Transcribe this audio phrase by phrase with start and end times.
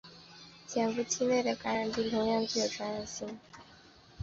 [0.65, 3.37] 潜伏期内的传染病同样具有传染性。